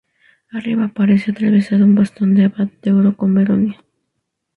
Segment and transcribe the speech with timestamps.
[0.51, 3.77] Arriba aparece atravesado un bastón de abad de oro con verónica.